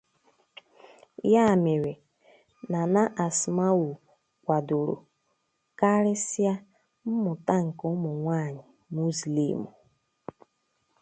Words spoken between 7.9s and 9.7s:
ụmụ nwanyị Muslim.